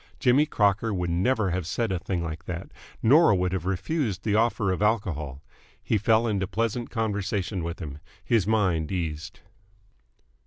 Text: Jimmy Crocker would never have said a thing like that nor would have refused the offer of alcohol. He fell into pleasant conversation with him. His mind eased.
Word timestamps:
Jimmy 0.19 0.47
Crocker 0.47 0.91
would 0.91 1.11
never 1.11 1.51
have 1.51 1.67
said 1.67 1.91
a 1.91 1.99
thing 1.99 2.23
like 2.23 2.45
that 2.45 2.71
nor 3.03 3.35
would 3.35 3.51
have 3.53 3.67
refused 3.67 4.23
the 4.23 4.33
offer 4.33 4.71
of 4.71 4.81
alcohol. 4.81 5.43
He 5.83 5.99
fell 5.99 6.25
into 6.25 6.47
pleasant 6.47 6.89
conversation 6.89 7.63
with 7.63 7.77
him. 7.77 7.99
His 8.25 8.47
mind 8.47 8.91
eased. 8.91 9.41